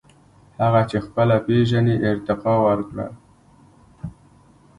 •هغه 0.61 0.81
چې 0.89 0.97
خپله 1.05 1.35
پېژنې، 1.45 1.95
ارتقاء 2.09 2.59
ورکړه. 2.67 3.07